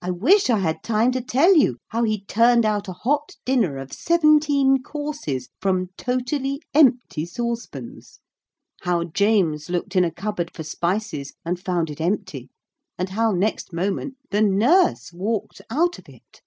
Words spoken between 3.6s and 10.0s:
of seventeen courses from totally empty saucepans, how James looked